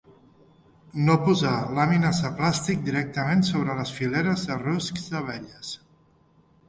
[1.09, 5.75] No posar làmines de plàstic directament sobre les fileres de ruscs d'abelles.